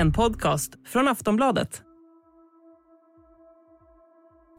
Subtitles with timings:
[0.00, 1.82] En podcast från Aftonbladet.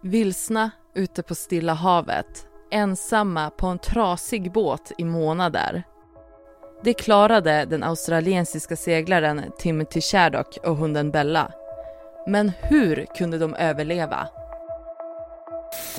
[0.04, 5.84] Vilsna ute på Stilla havet, ensamma på en trasig båt i månader.
[6.84, 11.52] Det klarade den australiensiska seglaren Timothy Shaddock och hunden Bella.
[12.28, 14.28] Men hur kunde de överleva?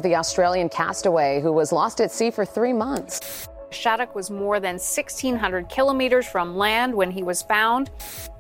[0.03, 3.49] The Australian castaway who was lost at sea for three months.
[3.73, 7.91] Shattuck was more than 1,600 kilometers from land when he was found.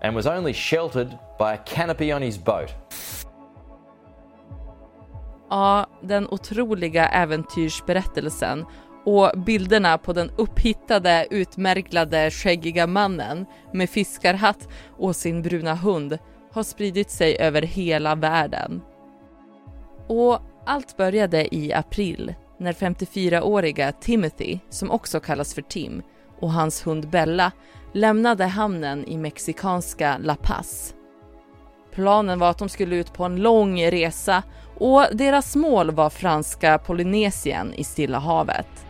[0.03, 2.71] and was only sheltered by a canopy on his boat.
[5.51, 8.65] Ja, den otroliga äventyrsberättelsen
[9.05, 14.69] och bilderna på den upphittade, utmärglade, skäggiga mannen med fiskarhatt
[14.99, 16.19] och sin bruna hund
[16.53, 18.83] har spridit sig över hela världen.
[20.09, 26.03] Och allt började i april när 54-åriga Timothy, som också kallas för Tim,
[26.41, 27.53] och hans hund Bella
[27.93, 30.95] lämnade hamnen i mexikanska La Paz.
[31.95, 34.43] Planen var att de skulle ut på en lång resa
[34.79, 38.87] och deras mål var franska Polynesien i Stilla havet.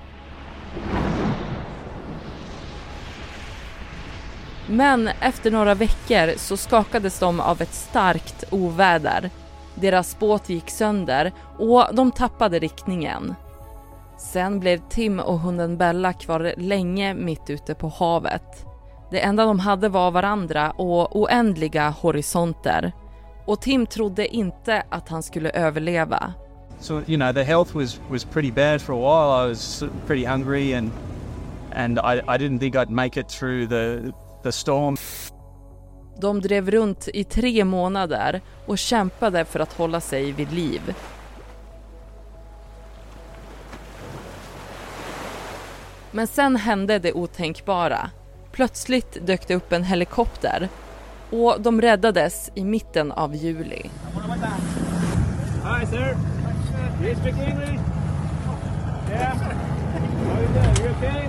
[4.66, 9.30] Men efter några veckor så skakades de av ett starkt oväder.
[9.74, 13.34] Deras båt gick sönder och de tappade riktningen.
[14.22, 18.66] Sen blev Tim och hunden Bella kvar länge mitt ute på havet.
[19.10, 22.92] Det enda de hade var varandra och oändliga horisonter.
[23.46, 26.34] Och Tim trodde inte att han skulle överleva.
[26.80, 29.46] So you know the health was was pretty bad for a while.
[29.46, 30.90] I was pretty hungry and
[31.74, 34.12] and I, I didn't think I'd make it through the
[34.42, 34.96] the storm.
[36.20, 40.94] De drev runt i tre månader och kämpade för att hålla sig vid liv.
[46.14, 48.10] Men sen hände det otänkbara.
[48.52, 50.68] Plötsligt dök det upp en helikopter
[51.30, 53.82] och de räddades i mitten av juli.
[55.64, 56.16] Hi, sir.
[57.00, 57.80] Do you speak English?
[59.10, 59.36] Yeah.
[59.36, 60.40] How
[60.82, 61.28] you okay?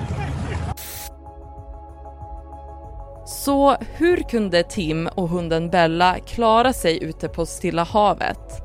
[3.25, 8.61] Så hur kunde Tim och hunden Bella klara sig ute på Stilla havet?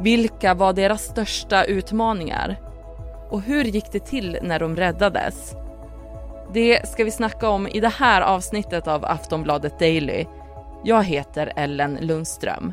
[0.00, 2.69] Vilka var deras största utmaningar?
[3.30, 5.54] Och hur gick det till när de räddades?
[6.52, 10.26] Det ska vi snacka om i det här avsnittet av Aftonbladet Daily.
[10.84, 12.72] Jag heter Ellen Lundström.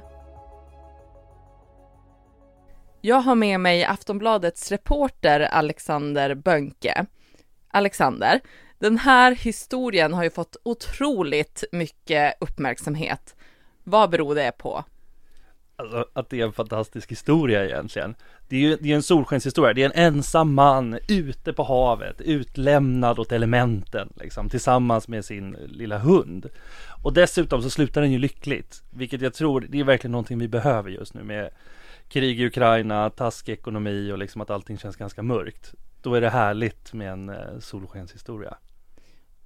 [3.02, 7.06] Jag har med mig Aftonbladets reporter Alexander Bönke.
[7.68, 8.42] Alexander,
[8.80, 13.36] den här historien har ju fått otroligt mycket uppmärksamhet.
[13.84, 14.84] Vad beror det på?
[15.80, 18.16] Alltså att det är en fantastisk historia egentligen.
[18.48, 19.74] Det är ju det är en solskenshistoria.
[19.74, 25.52] Det är en ensam man ute på havet, utlämnad åt elementen liksom, tillsammans med sin
[25.52, 26.50] lilla hund.
[27.04, 30.48] Och dessutom så slutar den ju lyckligt, vilket jag tror, det är verkligen någonting vi
[30.48, 31.50] behöver just nu med
[32.10, 35.74] krig i Ukraina, taskig ekonomi och liksom att allting känns ganska mörkt.
[36.02, 38.58] Då är det härligt med en eh, solskenshistoria.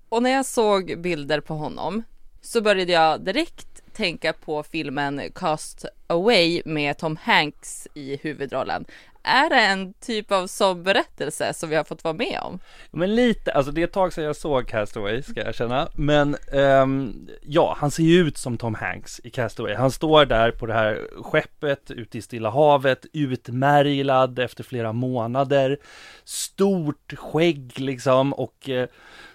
[0.10, 2.04] Och när jag såg bilder på honom
[2.42, 8.86] så började jag direkt tänka på filmen Cast Away med Tom Hanks i huvudrollen.
[9.24, 12.60] Är det en typ av sån berättelse som vi har fått vara med om?
[12.92, 15.88] Men lite, alltså det är ett tag sedan jag såg Castaway ska jag erkänna.
[15.96, 19.76] Men um, ja, han ser ju ut som Tom Hanks i Castaway.
[19.76, 25.78] Han står där på det här skeppet ute i Stilla havet, utmärglad efter flera månader.
[26.24, 28.88] Stort skägg liksom och eh,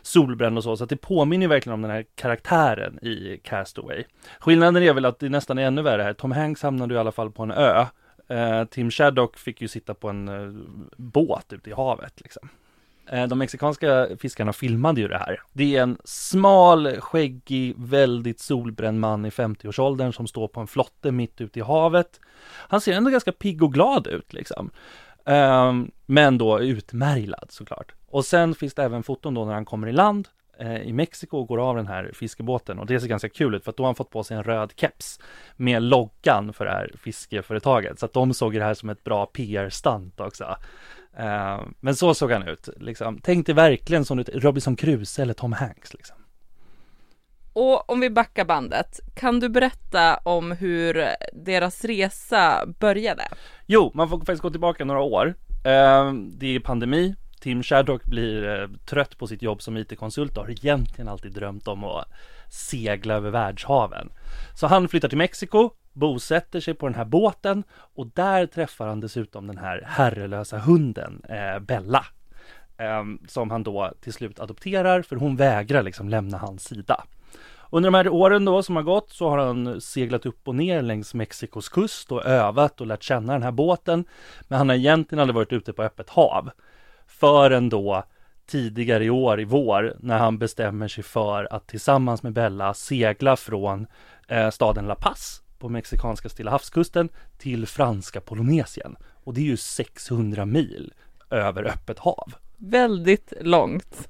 [0.03, 4.05] solbränd och så, så att det påminner verkligen om den här karaktären i Castaway.
[4.39, 6.13] Skillnaden är väl att det nästan är ännu värre här.
[6.13, 7.87] Tom Hanks hamnade i alla fall på en ö.
[8.28, 10.64] Eh, Tim Shaddock fick ju sitta på en eh,
[10.97, 12.48] båt ute i havet liksom.
[13.06, 15.42] Eh, de mexikanska fiskarna filmade ju det här.
[15.53, 21.12] Det är en smal, skäggig, väldigt solbränd man i 50-årsåldern som står på en flotte
[21.12, 22.20] mitt ute i havet.
[22.48, 24.70] Han ser ändå ganska pigg och glad ut liksom.
[25.25, 27.93] Ehm, men då utmärglad såklart.
[28.06, 30.28] Och sen finns det även foton då när han kommer i land
[30.84, 33.70] i Mexiko och går av den här fiskebåten och det ser ganska kul ut för
[33.70, 35.20] att då har han fått på sig en röd keps
[35.56, 37.99] med loggan för det här fiskeföretaget.
[37.99, 40.56] Så att de såg det här som ett bra PR-stunt också.
[41.20, 43.20] Uh, men så såg han ut, liksom.
[43.23, 46.17] Tänk dig verkligen som Robinson Crusoe eller Tom Hanks liksom.
[47.53, 53.23] Och om vi backar bandet, kan du berätta om hur deras resa började?
[53.67, 55.26] Jo, man får faktiskt gå tillbaka några år.
[55.26, 57.14] Uh, det är pandemi,
[57.46, 61.69] Tim Shaddock blir eh, trött på sitt jobb som IT-konsult och har egentligen alltid drömt
[61.69, 62.08] om att
[62.50, 64.08] segla över världshaven.
[64.54, 69.00] Så han flyttar till Mexiko, bosätter sig på den här båten och där träffar han
[69.00, 72.06] dessutom den här herrelösa hunden eh, Bella.
[72.78, 77.04] Eh, som han då till slut adopterar för hon vägrar liksom lämna hans sida.
[77.70, 80.82] Under de här åren då som har gått så har han seglat upp och ner
[80.82, 84.04] längs Mexikos kust och övat och lärt känna den här båten.
[84.48, 86.50] Men han har egentligen aldrig varit ute på öppet hav.
[87.19, 88.05] Förrän då
[88.47, 93.37] tidigare i år, i vår, när han bestämmer sig för att tillsammans med Bella segla
[93.37, 93.87] från
[94.29, 97.09] eh, staden La Paz på mexikanska Stilla havskusten
[97.39, 98.97] till franska Polynesien.
[99.25, 100.93] Och det är ju 600 mil
[101.31, 102.35] över öppet hav.
[102.57, 104.09] Väldigt långt.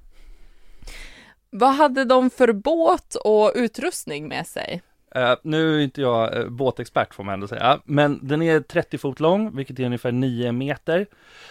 [1.50, 4.82] Vad hade de för båt och utrustning med sig?
[5.16, 8.98] Uh, nu är inte jag uh, båtexpert får man ändå säga, men den är 30
[8.98, 11.06] fot lång, vilket är ungefär 9 meter.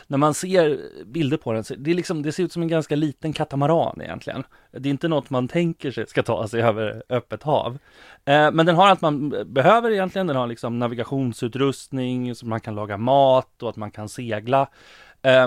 [0.07, 2.67] När man ser bilder på den, så det, är liksom, det ser ut som en
[2.67, 4.43] ganska liten katamaran egentligen.
[4.71, 7.71] Det är inte något man tänker sig ska ta sig över öppet hav.
[7.73, 7.77] Uh,
[8.25, 12.97] men den har allt man behöver egentligen, den har liksom navigationsutrustning, så man kan laga
[12.97, 14.67] mat och att man kan segla.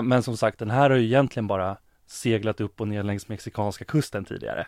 [0.03, 1.77] men som sagt, den här har ju egentligen bara
[2.07, 4.67] seglat upp och ner längs mexikanska kusten tidigare.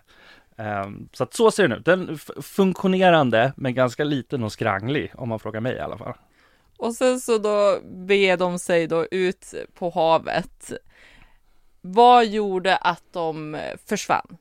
[0.57, 1.85] Um, så att så ser den ut.
[1.85, 6.13] Den funktionerande, men ganska liten och skranglig, om man frågar mig i alla fall.
[6.77, 10.71] Och sen så då beger de sig då ut på havet.
[11.81, 14.37] Vad gjorde att de försvann?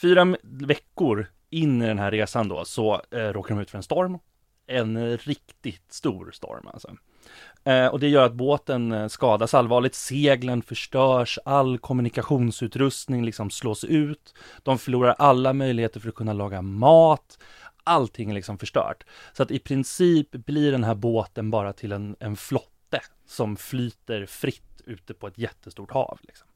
[0.00, 3.82] Fyra veckor in i den här resan då så eh, råkar de ut för en
[3.82, 4.18] storm.
[4.72, 6.96] En riktigt stor storm alltså.
[7.64, 13.84] Eh, och det gör att båten eh, skadas allvarligt, seglen förstörs, all kommunikationsutrustning liksom slås
[13.84, 14.34] ut.
[14.62, 17.38] De förlorar alla möjligheter för att kunna laga mat.
[17.84, 19.04] Allting är liksom förstört.
[19.32, 24.26] Så att i princip blir den här båten bara till en, en flotte som flyter
[24.26, 26.18] fritt ute på ett jättestort hav.
[26.22, 26.46] Liksom.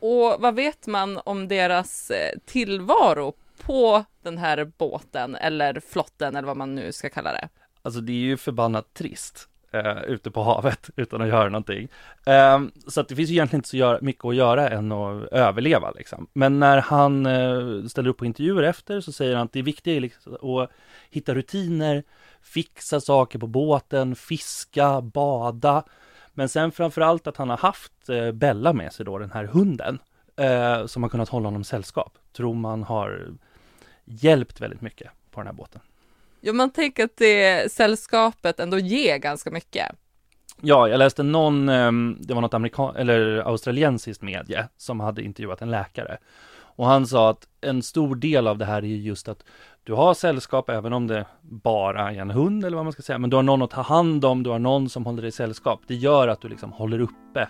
[0.00, 6.46] Och vad vet man om deras eh, tillvaro på den här båten eller flotten eller
[6.46, 7.48] vad man nu ska kalla det?
[7.82, 11.88] Alltså det är ju förbannat trist eh, ute på havet utan att göra någonting.
[12.26, 15.32] Eh, så att det finns ju egentligen inte så göra, mycket att göra än att
[15.32, 16.26] överleva liksom.
[16.32, 19.62] Men när han eh, ställer upp på intervjuer efter så säger han att det är
[19.62, 20.70] viktigt liksom, att
[21.10, 22.02] hitta rutiner,
[22.42, 25.84] fixa saker på båten, fiska, bada.
[26.32, 29.98] Men sen framförallt att han har haft eh, Bella med sig då, den här hunden,
[30.36, 32.18] eh, som har kunnat hålla honom sällskap.
[32.32, 33.34] Tror man har
[34.04, 35.80] hjälpt väldigt mycket på den här båten.
[36.40, 39.86] Jo, man tänker att det sällskapet ändå ger ganska mycket.
[40.60, 45.62] Ja, jag läste någon, ehm, det var något amerikan eller australiensiskt medie som hade intervjuat
[45.62, 46.18] en läkare.
[46.76, 49.44] Och han sa att en stor del av det här är just att
[49.84, 53.18] du har sällskap även om det bara är en hund eller vad man ska säga.
[53.18, 55.80] Men du har någon att ta hand om, du har någon som håller dig sällskap.
[55.86, 57.48] Det gör att du liksom håller uppe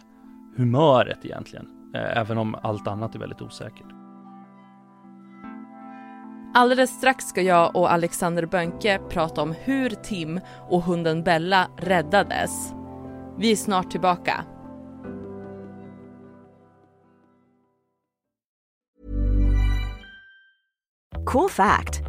[0.56, 1.73] humöret egentligen.
[1.94, 3.86] Eh, även om allt annat är väldigt osäkert.
[6.54, 12.72] Alldeles strax ska jag och Alexander Bönke prata om hur Tim och hunden Bella räddades.
[13.38, 14.44] Vi är snart tillbaka.
[21.26, 22.03] Cool fact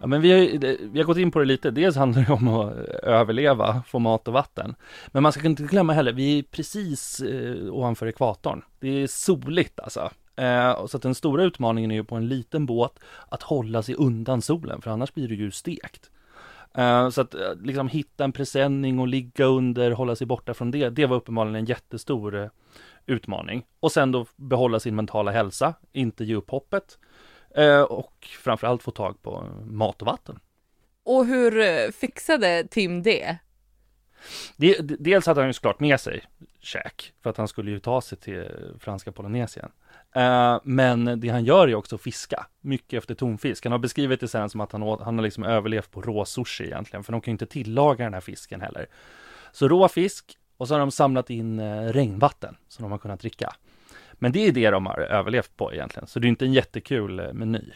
[0.00, 1.70] Ja, men vi har, vi har gått in på det lite.
[1.70, 2.72] Dels handlar det om att
[3.02, 4.74] överleva, få mat och vatten.
[5.06, 8.62] Men man ska inte glömma heller, vi är precis eh, ovanför ekvatorn.
[8.80, 10.10] Det är soligt alltså.
[10.36, 12.98] Eh, så att den stora utmaningen är ju på en liten båt
[13.28, 16.10] att hålla sig undan solen, för annars blir det ju stekt.
[16.74, 20.70] Eh, så att eh, liksom hitta en presenning och ligga under, hålla sig borta från
[20.70, 22.48] det, det var uppenbarligen en jättestor eh,
[23.06, 23.64] utmaning.
[23.80, 26.98] Och sen då behålla sin mentala hälsa, inte ge upp hoppet
[27.56, 30.40] eh, och framförallt få tag på mat och vatten.
[31.04, 33.38] Och hur eh, fixade Tim det?
[34.56, 36.24] det dels hade han ju såklart med sig
[36.60, 38.48] käk för att han skulle ju ta sig till
[38.80, 39.70] franska Polynesien.
[40.16, 43.64] Uh, men det han gör är också att fiska, mycket efter tonfisk.
[43.64, 46.24] Han har beskrivit det sen som att han, åt, han har liksom överlevt på rå
[46.24, 48.86] sushi egentligen, för de kan ju inte tillaga den här fisken heller.
[49.52, 53.20] Så rå fisk, och så har de samlat in eh, regnvatten som de har kunnat
[53.20, 53.54] dricka.
[54.18, 57.20] Men det är det de har överlevt på egentligen, så det är inte en jättekul
[57.20, 57.72] eh, meny.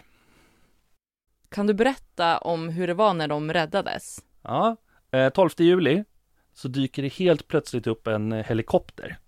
[1.49, 4.19] Kan du berätta om hur det var när de räddades?
[4.43, 4.77] Ja,
[5.35, 6.05] 12 eh, juli
[6.55, 9.19] så dyker det helt plötsligt upp en helikopter.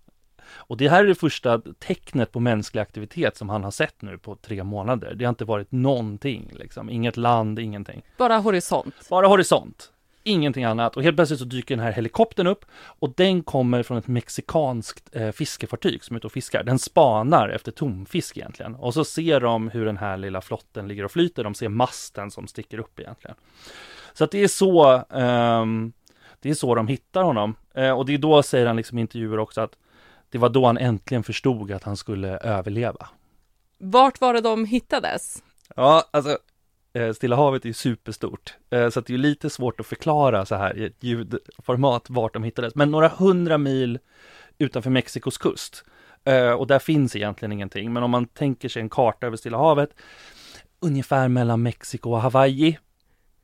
[0.55, 4.17] Och det här är det första tecknet på mänsklig aktivitet som han har sett nu
[4.17, 5.13] på tre månader.
[5.15, 6.89] Det har inte varit någonting, liksom.
[6.89, 8.01] Inget land, ingenting.
[8.17, 9.09] Bara horisont?
[9.09, 9.93] Bara horisont
[10.23, 13.97] ingenting annat och helt plötsligt så dyker den här helikoptern upp och den kommer från
[13.97, 16.63] ett mexikanskt eh, fiskefartyg som är ute och fiskar.
[16.63, 21.05] Den spanar efter tomfisk egentligen och så ser de hur den här lilla flotten ligger
[21.05, 21.43] och flyter.
[21.43, 23.35] De ser masten som sticker upp egentligen.
[24.13, 25.93] Så att det är så um,
[26.39, 27.55] Det är så de hittar honom.
[27.75, 29.77] Eh, och det är då säger han liksom i intervjuer också att
[30.29, 33.09] det var då han äntligen förstod att han skulle överleva.
[33.77, 35.43] Vart var det de hittades?
[35.75, 36.37] Ja, alltså eh,
[36.93, 39.85] Eh, Stilla havet är ju superstort, eh, så att det är ju lite svårt att
[39.85, 42.75] förklara så här i ett ljudformat vart de hittades.
[42.75, 43.99] Men några hundra mil
[44.57, 45.83] utanför Mexikos kust.
[46.23, 49.57] Eh, och där finns egentligen ingenting, men om man tänker sig en karta över Stilla
[49.57, 49.89] havet,
[50.79, 52.77] ungefär mellan Mexiko och Hawaii,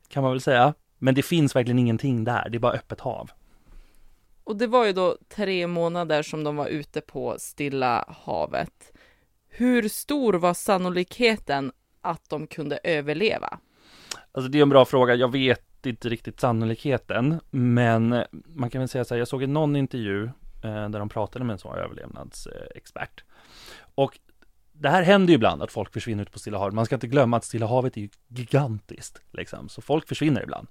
[0.07, 0.73] kan man väl säga.
[0.97, 3.31] Men det finns verkligen ingenting där, det är bara öppet hav.
[4.43, 8.91] Och det var ju då tre månader som de var ute på Stilla havet.
[9.47, 13.59] Hur stor var sannolikheten att de kunde överleva?
[14.31, 15.15] Alltså det är en bra fråga.
[15.15, 18.23] Jag vet inte riktigt sannolikheten, men eh,
[18.55, 20.23] man kan väl säga så här, jag såg i någon intervju
[20.63, 23.23] eh, där de pratade med en sån överlevnadsexpert.
[23.95, 24.19] Och
[24.79, 26.73] det här händer ju ibland att folk försvinner ut på Stilla havet.
[26.73, 29.69] Man ska inte glömma att Stilla havet är ju gigantiskt, liksom.
[29.69, 30.67] så folk försvinner ibland.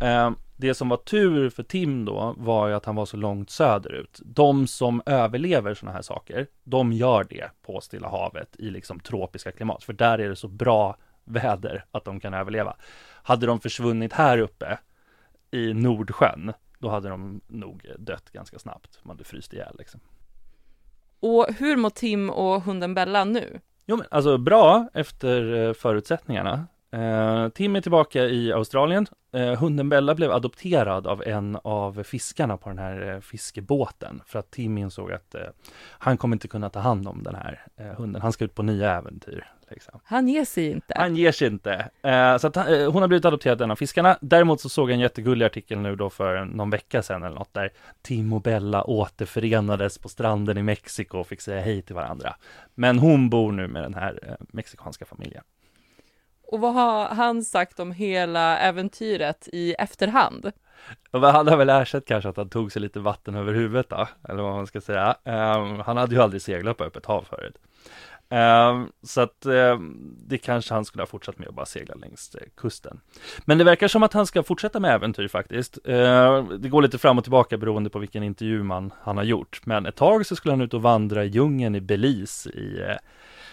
[0.00, 3.50] Eh, det som var tur för Tim då var ju att han var så långt
[3.50, 4.20] söderut.
[4.24, 9.52] De som överlever sådana här saker, de gör det på Stilla havet i liksom tropiska
[9.52, 12.76] klimat, för där är det så bra väder att de kan överleva.
[13.22, 14.78] Hade de försvunnit här uppe
[15.50, 19.00] i Nordsjön, då hade de nog dött ganska snabbt.
[19.02, 20.00] Man hade fryst ihjäl liksom.
[21.20, 23.60] Och hur mår Tim och hunden Bella nu?
[23.86, 26.66] Jo men alltså bra efter eh, förutsättningarna.
[26.90, 29.06] Eh, Tim är tillbaka i Australien.
[29.32, 34.38] Eh, hunden Bella blev adopterad av en av fiskarna på den här eh, fiskebåten för
[34.38, 35.42] att Tim insåg att eh,
[35.88, 38.22] han kommer inte kunna ta hand om den här eh, hunden.
[38.22, 39.46] Han ska ut på nya äventyr.
[39.70, 40.00] Liksom.
[40.04, 40.94] Han ger sig inte.
[40.96, 41.90] Han ger sig inte.
[42.40, 44.18] så att, hon har blivit adopterad en av fiskarna.
[44.20, 47.54] Däremot så såg jag en jättegullig artikel nu då för någon vecka sedan eller något
[47.54, 47.70] där
[48.02, 52.34] Tim och Bella återförenades på stranden i Mexiko och fick säga hej till varandra.
[52.74, 55.44] Men hon bor nu med den här mexikanska familjen.
[56.52, 60.52] Och vad har han sagt om hela äventyret i efterhand?
[61.12, 64.42] Han har väl erkänt kanske att han tog sig lite vatten över huvudet då, eller
[64.42, 65.16] vad man ska säga.
[65.24, 67.58] Um, han hade ju aldrig seglat på öppet hav förut.
[68.30, 72.34] Ehm, så att ehm, det kanske han skulle ha fortsatt med att bara segla längs
[72.34, 73.00] eh, kusten.
[73.44, 75.78] Men det verkar som att han ska fortsätta med äventyr faktiskt.
[75.84, 79.60] Ehm, det går lite fram och tillbaka beroende på vilken intervju man, han har gjort.
[79.66, 82.96] Men ett tag så skulle han ut och vandra i djungeln i Belize i eh,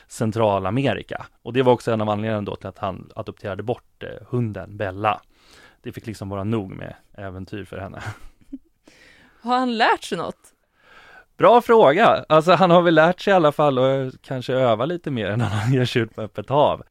[0.07, 1.25] Centralamerika.
[1.41, 4.77] Och det var också en av anledningarna då till att han adopterade bort eh, hunden
[4.77, 5.21] Bella.
[5.81, 8.03] Det fick liksom vara nog med äventyr för henne.
[9.41, 10.54] Har han lärt sig något?
[11.37, 12.25] Bra fråga!
[12.29, 15.41] Alltså han har väl lärt sig i alla fall och kanske öva lite mer än
[15.41, 16.83] han ger sig ut på öppet hav.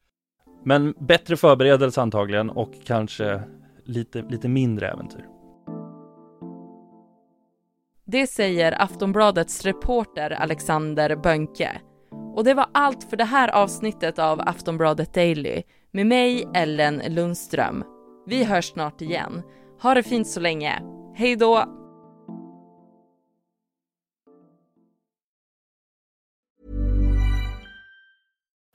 [0.63, 3.41] Men bättre förberedelse antagligen och kanske
[3.83, 5.25] lite, lite mindre äventyr.
[8.05, 11.81] Det säger Aftonbladets reporter Alexander Bönke
[12.35, 17.83] och det var allt för det här avsnittet av Aftonbladet Daily med mig, Ellen Lundström.
[18.27, 19.41] Vi hörs snart igen.
[19.81, 20.81] Ha det fint så länge.
[21.15, 21.84] Hej då!